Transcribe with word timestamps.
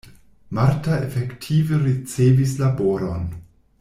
Marta 0.57 0.95
efektive 1.09 1.79
ricevis 1.83 2.57
laboron. 2.63 3.29